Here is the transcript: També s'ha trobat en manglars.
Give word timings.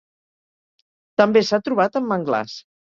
També 1.25 1.45
s'ha 1.51 1.63
trobat 1.69 2.03
en 2.05 2.13
manglars. 2.17 2.63